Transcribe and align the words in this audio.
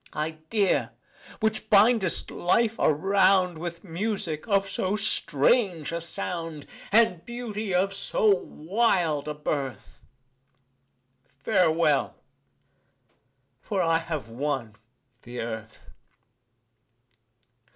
Idea! 0.15 0.93
which 1.41 1.69
bindest 1.69 2.31
life 2.31 2.75
around 2.79 3.59
With 3.59 3.83
music 3.83 4.47
of 4.47 4.67
so 4.67 4.95
strange 4.95 5.91
a 5.91 6.01
sound, 6.01 6.65
And 6.91 7.23
beauty 7.23 7.71
of 7.71 7.93
so 7.93 8.25
wild 8.33 9.27
a 9.27 9.35
birth 9.35 10.01
Farewell! 11.37 12.15
for 13.61 13.83
I 13.83 13.99
have 13.99 14.27
won 14.27 14.75
the 15.21 15.39
Earth. 15.39 15.91